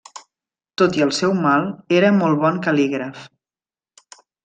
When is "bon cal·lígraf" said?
2.47-3.25